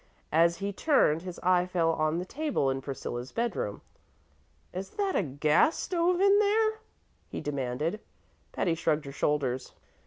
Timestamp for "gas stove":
5.21-6.19